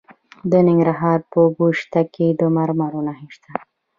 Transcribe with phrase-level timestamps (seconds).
[0.51, 3.51] د ننګرهار په ګوشته کې د مرمرو نښې شته.